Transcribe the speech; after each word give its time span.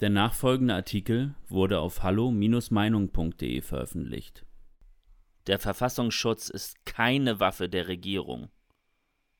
Der 0.00 0.10
nachfolgende 0.10 0.74
Artikel 0.74 1.34
wurde 1.48 1.80
auf 1.80 2.02
hallo-meinung.de 2.02 3.62
veröffentlicht. 3.62 4.44
Der 5.46 5.58
Verfassungsschutz 5.58 6.50
ist 6.50 6.84
keine 6.84 7.40
Waffe 7.40 7.70
der 7.70 7.88
Regierung. 7.88 8.50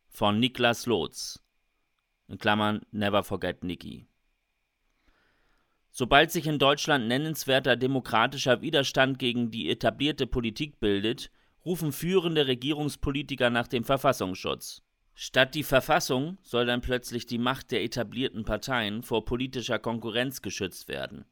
Von 0.08 0.40
Niklas 0.40 0.87
Lotz. 0.87 1.45
In 2.29 2.38
Klammern 2.38 2.80
Never 2.90 3.22
Forget 3.22 3.64
Nicky. 3.64 4.06
Sobald 5.90 6.31
sich 6.31 6.47
in 6.47 6.59
Deutschland 6.59 7.07
nennenswerter 7.07 7.77
demokratischer 7.77 8.63
Widerstand 8.63 9.19
gegen 9.19 9.51
die 9.51 9.69
etablierte 9.69 10.27
Politik 10.27 10.81
bildet, 10.81 11.31
rufen 11.67 11.93
führende 11.93 12.47
Regierungspolitiker 12.47 13.51
nach 13.51 13.69
dem 13.69 13.85
Verfassungsschutz. 13.85 14.85
Statt 15.19 15.54
die 15.54 15.62
Verfassung 15.62 16.37
soll 16.42 16.66
dann 16.66 16.82
plötzlich 16.82 17.24
die 17.24 17.38
Macht 17.38 17.70
der 17.70 17.82
etablierten 17.82 18.45
Parteien 18.45 19.02
vor 19.02 19.24
politischer 19.24 19.78
Konkurrenz 19.78 20.42
geschützt 20.42 20.88
werden. 20.88 21.24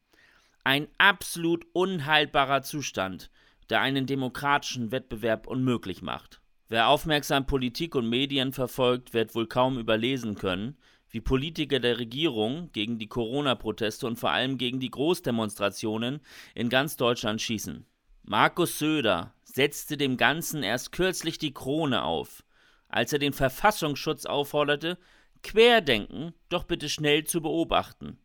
Ein 0.64 0.88
absolut 0.96 1.66
unheilbarer 1.74 2.62
Zustand, 2.62 3.30
der 3.68 3.82
einen 3.82 4.06
demokratischen 4.06 4.90
Wettbewerb 4.90 5.46
unmöglich 5.46 6.00
macht. 6.00 6.40
Wer 6.70 6.88
aufmerksam 6.88 7.44
Politik 7.44 7.94
und 7.94 8.08
Medien 8.08 8.54
verfolgt, 8.54 9.12
wird 9.12 9.34
wohl 9.34 9.46
kaum 9.46 9.78
überlesen 9.78 10.34
können, 10.34 10.78
wie 11.10 11.20
Politiker 11.20 11.78
der 11.78 11.98
Regierung 11.98 12.72
gegen 12.72 12.98
die 12.98 13.08
Corona-Proteste 13.08 14.06
und 14.06 14.16
vor 14.16 14.30
allem 14.30 14.56
gegen 14.56 14.80
die 14.80 14.90
Großdemonstrationen 14.90 16.20
in 16.54 16.70
ganz 16.70 16.96
Deutschland 16.96 17.42
schießen. 17.42 17.84
Markus 18.22 18.78
Söder 18.78 19.34
setzte 19.44 19.98
dem 19.98 20.16
Ganzen 20.16 20.62
erst 20.62 20.90
kürzlich 20.90 21.36
die 21.36 21.52
Krone 21.52 22.02
auf 22.02 22.44
als 22.94 23.12
er 23.12 23.18
den 23.18 23.32
Verfassungsschutz 23.32 24.24
aufforderte, 24.24 24.98
Querdenken 25.42 26.32
doch 26.48 26.64
bitte 26.64 26.88
schnell 26.88 27.24
zu 27.24 27.42
beobachten. 27.42 28.18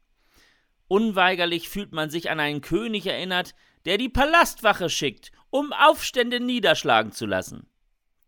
Unweigerlich 0.88 1.68
fühlt 1.70 1.92
man 1.92 2.10
sich 2.10 2.30
an 2.30 2.40
einen 2.40 2.62
König 2.62 3.06
erinnert, 3.06 3.56
der 3.86 3.98
die 3.98 4.10
Palastwache 4.10 4.90
schickt, 4.90 5.32
um 5.50 5.74
Aufstände 5.74 6.40
niederschlagen 6.40 7.12
zu 7.12 7.26
lassen. 7.26 7.68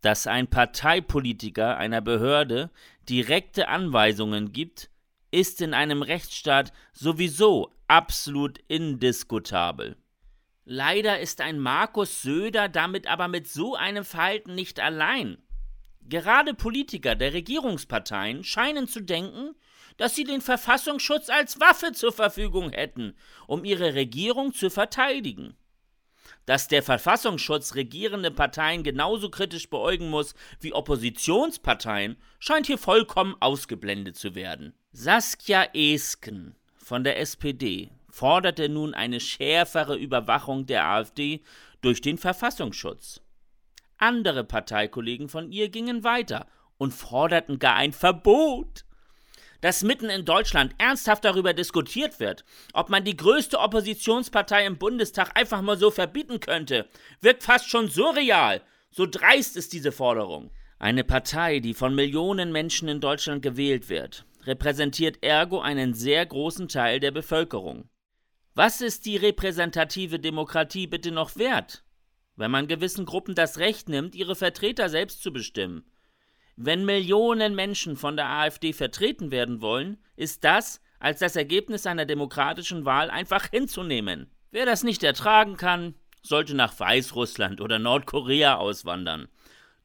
Dass 0.02 0.28
ein 0.28 0.48
Parteipolitiker 0.48 1.78
einer 1.78 2.02
Behörde 2.02 2.72
direkte 3.08 3.68
Anweisungen 3.68 4.52
gibt, 4.52 4.90
ist 5.30 5.62
in 5.62 5.74
einem 5.74 6.02
Rechtsstaat 6.02 6.74
sowieso 6.92 7.72
absolut 7.88 8.60
indiskutabel. 8.68 9.96
Leider 10.66 11.20
ist 11.20 11.40
ein 11.40 11.60
Markus 11.60 12.22
Söder 12.22 12.68
damit 12.68 13.08
aber 13.08 13.28
mit 13.28 13.48
so 13.48 13.76
einem 13.76 14.04
Verhalten 14.04 14.56
nicht 14.56 14.80
allein. 14.80 15.38
Gerade 16.08 16.54
Politiker 16.54 17.16
der 17.16 17.34
Regierungsparteien 17.34 18.44
scheinen 18.44 18.88
zu 18.88 19.02
denken, 19.02 19.56
dass 19.98 20.16
sie 20.16 20.24
den 20.24 20.42
Verfassungsschutz 20.42 21.30
als 21.30 21.60
Waffe 21.60 21.92
zur 21.92 22.12
Verfügung 22.12 22.72
hätten, 22.72 23.16
um 23.48 23.64
ihre 23.64 23.94
Regierung 23.94 24.54
zu 24.54 24.70
verteidigen. 24.70 25.56
Dass 26.46 26.68
der 26.68 26.82
Verfassungsschutz 26.82 27.76
regierende 27.76 28.32
Parteien 28.32 28.84
genauso 28.84 29.30
kritisch 29.30 29.70
beäugen 29.70 30.10
muss 30.10 30.34
wie 30.60 30.74
Oppositionsparteien, 30.74 32.18
scheint 32.40 32.68
hier 32.68 32.78
vollkommen 32.78 33.36
ausgeblendet 33.40 34.16
zu 34.16 34.34
werden. 34.34 34.74
Saskia 34.92 35.66
Esken 35.74 36.56
von 36.78 37.04
der 37.04 37.20
SPD 37.20 37.92
forderte 38.10 38.70
nun 38.70 38.94
eine 38.94 39.20
schärfere 39.20 39.96
Überwachung 39.96 40.66
der 40.66 40.86
AfD 40.86 41.42
durch 41.82 42.02
den 42.02 42.18
Verfassungsschutz. 42.18 43.22
Andere 44.02 44.44
Parteikollegen 44.44 45.30
von 45.30 45.52
ihr 45.52 45.70
gingen 45.70 46.04
weiter 46.04 46.48
und 46.78 46.92
forderten 46.92 47.60
gar 47.60 47.76
ein 47.76 47.94
Verbot. 47.94 48.84
Dass 49.62 49.84
mitten 49.84 50.10
in 50.10 50.26
Deutschland 50.26 50.74
ernsthaft 50.80 51.24
darüber 51.24 51.54
diskutiert 51.54 52.20
wird, 52.20 52.44
ob 52.74 52.90
man 52.90 53.04
die 53.04 53.16
größte 53.16 53.60
Oppositionspartei 53.60 54.66
im 54.66 54.80
Bundestag 54.80 55.38
einfach 55.38 55.62
mal 55.62 55.78
so 55.78 55.92
verbieten 55.92 56.40
könnte, 56.40 56.90
wirkt 57.22 57.44
fast 57.44 57.70
schon 57.70 57.88
surreal. 57.88 58.64
So 58.90 59.06
dreist 59.06 59.56
ist 59.56 59.72
diese 59.72 59.92
Forderung. 59.92 60.50
Eine 60.80 61.04
Partei, 61.04 61.60
die 61.60 61.76
von 61.76 61.94
Millionen 61.94 62.52
Menschen 62.52 62.88
in 62.88 63.02
Deutschland 63.02 63.44
gewählt 63.44 63.88
wird, 63.88 64.26
repräsentiert 64.46 65.24
ergo 65.24 65.60
einen 65.60 65.94
sehr 65.94 66.26
großen 66.26 66.68
Teil 66.68 67.00
der 67.00 67.12
Bevölkerung. 67.12 67.88
Was 68.56 68.82
ist 68.82 69.06
die 69.06 69.18
repräsentative 69.18 70.18
Demokratie 70.18 70.88
bitte 70.88 71.12
noch 71.12 71.36
wert? 71.36 71.84
Wenn 72.42 72.52
man 72.52 72.68
gewissen 72.68 73.06
Gruppen 73.06 73.36
das 73.36 73.60
Recht 73.60 73.88
nimmt, 73.88 74.16
ihre 74.16 74.36
Vertreter 74.36 74.90
selbst 74.90 75.22
zu 75.24 75.32
bestimmen. 75.32 75.86
Wenn 76.56 76.86
Millionen 76.86 77.56
Menschen 77.56 77.96
von 77.96 78.18
der 78.18 78.28
AfD 78.28 78.74
vertreten 78.74 79.32
werden 79.32 79.62
wollen, 79.62 79.98
ist 80.16 80.44
das 80.44 80.82
als 81.00 81.20
das 81.20 81.36
Ergebnis 81.36 81.86
einer 81.86 82.06
demokratischen 82.06 82.84
Wahl 82.84 83.10
einfach 83.10 83.50
hinzunehmen. 83.50 84.30
Wer 84.52 84.66
das 84.66 84.84
nicht 84.84 85.04
ertragen 85.04 85.56
kann, 85.56 85.96
sollte 86.22 86.56
nach 86.56 86.80
Weißrussland 86.80 87.62
oder 87.62 87.80
Nordkorea 87.80 88.56
auswandern. 88.56 89.28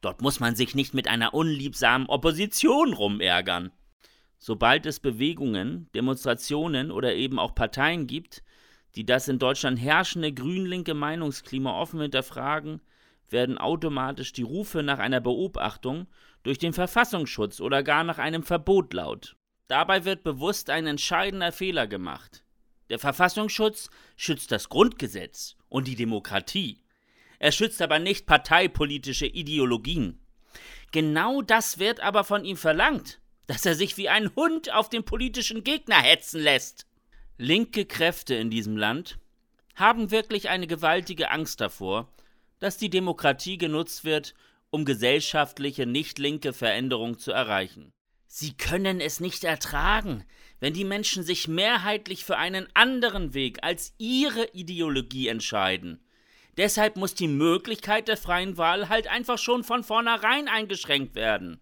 Dort 0.01 0.21
muss 0.21 0.39
man 0.39 0.55
sich 0.55 0.75
nicht 0.75 0.93
mit 0.93 1.07
einer 1.07 1.33
unliebsamen 1.33 2.07
Opposition 2.07 2.93
rumärgern. 2.93 3.71
Sobald 4.37 4.85
es 4.85 4.99
Bewegungen, 4.99 5.89
Demonstrationen 5.95 6.91
oder 6.91 7.15
eben 7.15 7.39
auch 7.39 7.55
Parteien 7.55 8.05
gibt, 8.05 8.43
die 8.97 9.05
das 9.05 9.27
in 9.27 9.37
Deutschland 9.37 9.79
herrschende 9.79 10.33
grün-linke 10.33 10.95
Meinungsklima 10.95 11.79
offen 11.79 12.01
hinterfragen, 12.01 12.81
werden 13.29 13.59
automatisch 13.59 14.33
die 14.33 14.41
Rufe 14.41 14.81
nach 14.81 14.97
einer 14.97 15.21
Beobachtung 15.21 16.07
durch 16.41 16.57
den 16.57 16.73
Verfassungsschutz 16.73 17.59
oder 17.59 17.83
gar 17.83 18.03
nach 18.03 18.17
einem 18.17 18.41
Verbot 18.41 18.93
laut. 18.93 19.35
Dabei 19.67 20.03
wird 20.03 20.23
bewusst 20.23 20.71
ein 20.71 20.87
entscheidender 20.87 21.51
Fehler 21.51 21.85
gemacht. 21.85 22.43
Der 22.89 22.97
Verfassungsschutz 22.97 23.91
schützt 24.15 24.51
das 24.51 24.67
Grundgesetz 24.67 25.57
und 25.69 25.87
die 25.87 25.95
Demokratie. 25.95 26.81
Er 27.37 27.51
schützt 27.51 27.83
aber 27.83 27.99
nicht 27.99 28.25
parteipolitische 28.25 29.27
Ideologien. 29.27 30.25
Genau 30.91 31.43
das 31.43 31.77
wird 31.77 31.99
aber 31.99 32.23
von 32.23 32.45
ihm 32.45 32.57
verlangt, 32.57 33.21
dass 33.45 33.63
er 33.63 33.75
sich 33.75 33.95
wie 33.97 34.09
ein 34.09 34.33
Hund 34.35 34.73
auf 34.73 34.89
den 34.89 35.03
politischen 35.03 35.63
Gegner 35.63 35.97
hetzen 35.97 36.41
lässt. 36.41 36.87
Linke 37.39 37.85
Kräfte 37.85 38.33
in 38.33 38.49
diesem 38.49 38.77
Land 38.77 39.19
haben 39.75 40.09
wirklich 40.09 40.49
eine 40.49 40.65
gewaltige 40.65 41.29
Angst 41.29 41.61
davor, 41.61 42.11
dass 42.57 42.77
die 42.77 42.89
Demokratie 42.89 43.59
genutzt 43.59 44.05
wird, 44.05 44.33
um 44.71 44.85
gesellschaftliche 44.85 45.85
nicht 45.85 46.17
linke 46.17 46.51
Veränderung 46.51 47.19
zu 47.19 47.31
erreichen. 47.31 47.91
Sie 48.25 48.57
können 48.57 48.99
es 48.99 49.19
nicht 49.19 49.43
ertragen, 49.43 50.25
wenn 50.59 50.73
die 50.73 50.83
Menschen 50.83 51.21
sich 51.21 51.47
mehrheitlich 51.47 52.25
für 52.25 52.37
einen 52.37 52.67
anderen 52.73 53.35
Weg 53.35 53.63
als 53.63 53.93
ihre 53.99 54.45
Ideologie 54.53 55.27
entscheiden. 55.27 56.03
Deshalb 56.57 56.97
muss 56.97 57.13
die 57.13 57.27
Möglichkeit 57.27 58.07
der 58.07 58.17
freien 58.17 58.57
Wahl 58.57 58.89
halt 58.89 59.07
einfach 59.07 59.37
schon 59.37 59.63
von 59.63 59.83
vornherein 59.83 60.47
eingeschränkt 60.47 61.13
werden. 61.13 61.61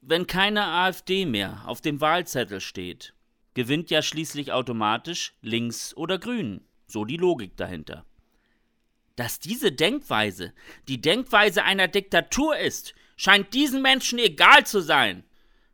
Wenn 0.00 0.26
keine 0.26 0.64
AfD 0.64 1.26
mehr 1.26 1.62
auf 1.66 1.80
dem 1.80 2.00
Wahlzettel 2.00 2.60
steht, 2.60 3.14
gewinnt 3.54 3.90
ja 3.90 4.02
schließlich 4.02 4.52
automatisch 4.52 5.34
links 5.42 5.96
oder 5.96 6.18
grün. 6.18 6.62
So 6.86 7.04
die 7.04 7.16
Logik 7.16 7.56
dahinter. 7.56 8.04
Dass 9.16 9.38
diese 9.38 9.72
Denkweise 9.72 10.52
die 10.88 11.00
Denkweise 11.00 11.64
einer 11.64 11.88
Diktatur 11.88 12.56
ist, 12.56 12.94
scheint 13.16 13.54
diesen 13.54 13.82
Menschen 13.82 14.18
egal 14.18 14.66
zu 14.66 14.80
sein. 14.80 15.24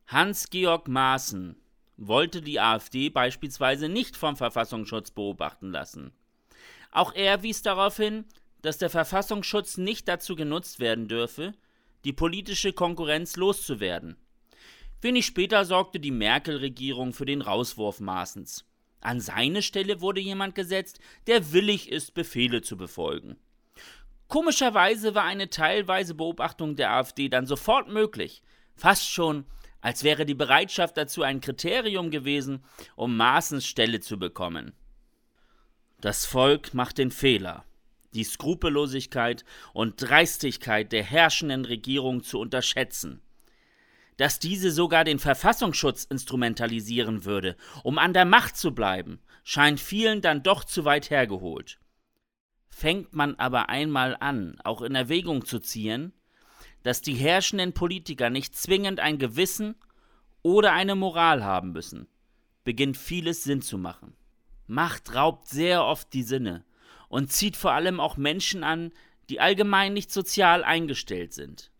Hans-Georg 0.06 0.88
Maaßen 0.88 1.56
wollte 1.96 2.42
die 2.42 2.60
AfD 2.60 3.10
beispielsweise 3.10 3.88
nicht 3.88 4.16
vom 4.16 4.36
Verfassungsschutz 4.36 5.10
beobachten 5.10 5.70
lassen. 5.70 6.12
Auch 6.90 7.14
er 7.14 7.42
wies 7.42 7.62
darauf 7.62 7.96
hin, 7.96 8.24
dass 8.62 8.78
der 8.78 8.90
Verfassungsschutz 8.90 9.76
nicht 9.76 10.08
dazu 10.08 10.34
genutzt 10.34 10.80
werden 10.80 11.08
dürfe, 11.08 11.54
die 12.04 12.12
politische 12.12 12.72
Konkurrenz 12.72 13.36
loszuwerden. 13.36 14.16
Wenig 15.00 15.26
später 15.26 15.64
sorgte 15.64 16.00
die 16.00 16.10
Merkel-Regierung 16.10 17.12
für 17.12 17.24
den 17.24 17.40
Rauswurf 17.40 18.00
Maaßens. 18.00 18.64
An 19.00 19.20
seine 19.20 19.62
Stelle 19.62 20.00
wurde 20.00 20.20
jemand 20.20 20.56
gesetzt, 20.56 20.98
der 21.28 21.52
willig 21.52 21.88
ist, 21.88 22.14
Befehle 22.14 22.62
zu 22.62 22.76
befolgen. 22.76 23.36
Komischerweise 24.26 25.14
war 25.14 25.22
eine 25.22 25.50
teilweise 25.50 26.14
Beobachtung 26.16 26.74
der 26.74 26.90
AfD 26.90 27.28
dann 27.28 27.46
sofort 27.46 27.88
möglich, 27.88 28.42
fast 28.74 29.08
schon, 29.08 29.46
als 29.80 30.02
wäre 30.02 30.26
die 30.26 30.34
Bereitschaft 30.34 30.96
dazu 30.96 31.22
ein 31.22 31.40
Kriterium 31.40 32.10
gewesen, 32.10 32.64
um 32.96 33.16
Maaßens 33.16 33.66
Stelle 33.66 34.00
zu 34.00 34.18
bekommen. 34.18 34.72
Das 36.00 36.26
Volk 36.26 36.74
macht 36.74 36.98
den 36.98 37.12
Fehler, 37.12 37.64
die 38.14 38.24
Skrupellosigkeit 38.24 39.44
und 39.72 40.02
Dreistigkeit 40.02 40.90
der 40.90 41.04
herrschenden 41.04 41.64
Regierung 41.64 42.24
zu 42.24 42.40
unterschätzen 42.40 43.22
dass 44.18 44.40
diese 44.40 44.70
sogar 44.70 45.04
den 45.04 45.18
Verfassungsschutz 45.18 46.04
instrumentalisieren 46.04 47.24
würde, 47.24 47.56
um 47.84 47.98
an 47.98 48.12
der 48.12 48.24
Macht 48.24 48.56
zu 48.56 48.74
bleiben, 48.74 49.20
scheint 49.44 49.80
vielen 49.80 50.20
dann 50.20 50.42
doch 50.42 50.64
zu 50.64 50.84
weit 50.84 51.08
hergeholt. 51.08 51.78
Fängt 52.68 53.14
man 53.14 53.36
aber 53.36 53.70
einmal 53.70 54.16
an, 54.20 54.60
auch 54.64 54.82
in 54.82 54.94
Erwägung 54.94 55.46
zu 55.46 55.60
ziehen, 55.60 56.12
dass 56.82 57.00
die 57.00 57.14
herrschenden 57.14 57.72
Politiker 57.72 58.28
nicht 58.28 58.56
zwingend 58.56 59.00
ein 59.00 59.18
Gewissen 59.18 59.76
oder 60.42 60.72
eine 60.72 60.96
Moral 60.96 61.44
haben 61.44 61.72
müssen, 61.72 62.08
beginnt 62.64 62.96
vieles 62.96 63.44
Sinn 63.44 63.62
zu 63.62 63.78
machen. 63.78 64.14
Macht 64.66 65.14
raubt 65.14 65.48
sehr 65.48 65.84
oft 65.84 66.12
die 66.12 66.22
Sinne 66.24 66.64
und 67.08 67.32
zieht 67.32 67.56
vor 67.56 67.72
allem 67.72 68.00
auch 68.00 68.16
Menschen 68.16 68.64
an, 68.64 68.92
die 69.28 69.40
allgemein 69.40 69.92
nicht 69.92 70.12
sozial 70.12 70.64
eingestellt 70.64 71.32
sind. 71.32 71.70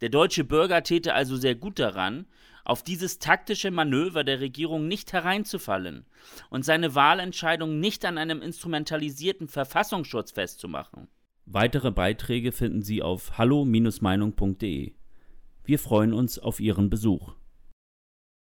Der 0.00 0.08
deutsche 0.08 0.44
Bürger 0.44 0.82
täte 0.82 1.14
also 1.14 1.36
sehr 1.36 1.54
gut 1.54 1.78
daran, 1.78 2.26
auf 2.64 2.82
dieses 2.82 3.18
taktische 3.18 3.70
Manöver 3.70 4.24
der 4.24 4.40
Regierung 4.40 4.88
nicht 4.88 5.12
hereinzufallen 5.12 6.04
und 6.50 6.64
seine 6.64 6.94
Wahlentscheidung 6.94 7.80
nicht 7.80 8.04
an 8.04 8.18
einem 8.18 8.42
instrumentalisierten 8.42 9.48
Verfassungsschutz 9.48 10.32
festzumachen. 10.32 11.08
Weitere 11.46 11.90
Beiträge 11.90 12.52
finden 12.52 12.82
Sie 12.82 13.02
auf 13.02 13.38
hallo-meinung.de. 13.38 14.92
Wir 15.64 15.78
freuen 15.78 16.12
uns 16.12 16.38
auf 16.38 16.60
Ihren 16.60 16.90
Besuch. 16.90 17.34